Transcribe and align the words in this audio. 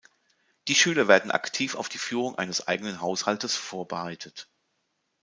Die 0.67 0.73
Schüler 0.73 1.07
werden 1.07 1.29
aktiv 1.29 1.75
auf 1.75 1.87
die 1.87 1.99
Führung 1.99 2.35
eines 2.35 2.65
eigenen 2.67 3.01
Haushaltes 3.01 3.55
vorbereitet. 3.55 4.49